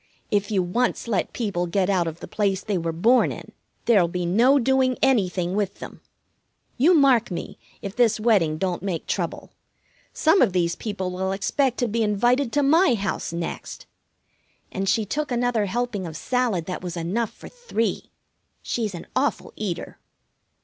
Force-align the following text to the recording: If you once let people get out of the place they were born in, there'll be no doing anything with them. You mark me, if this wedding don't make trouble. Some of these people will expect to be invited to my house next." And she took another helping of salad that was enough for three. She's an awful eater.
If 0.31 0.49
you 0.49 0.63
once 0.63 1.07
let 1.07 1.31
people 1.31 1.67
get 1.67 1.87
out 1.87 2.07
of 2.07 2.21
the 2.21 2.27
place 2.27 2.63
they 2.63 2.79
were 2.79 2.91
born 2.91 3.31
in, 3.31 3.51
there'll 3.85 4.07
be 4.07 4.25
no 4.25 4.57
doing 4.57 4.97
anything 5.03 5.55
with 5.55 5.75
them. 5.75 6.01
You 6.75 6.95
mark 6.95 7.29
me, 7.29 7.59
if 7.83 7.95
this 7.95 8.19
wedding 8.19 8.57
don't 8.57 8.81
make 8.81 9.05
trouble. 9.05 9.51
Some 10.11 10.41
of 10.41 10.53
these 10.53 10.75
people 10.75 11.11
will 11.11 11.31
expect 11.31 11.77
to 11.81 11.87
be 11.87 12.01
invited 12.01 12.51
to 12.53 12.63
my 12.63 12.95
house 12.95 13.31
next." 13.31 13.85
And 14.71 14.89
she 14.89 15.05
took 15.05 15.31
another 15.31 15.67
helping 15.67 16.07
of 16.07 16.17
salad 16.17 16.65
that 16.65 16.81
was 16.81 16.97
enough 16.97 17.31
for 17.31 17.47
three. 17.47 18.09
She's 18.63 18.95
an 18.95 19.05
awful 19.15 19.53
eater. 19.55 19.99